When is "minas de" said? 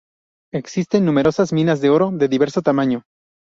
1.53-1.91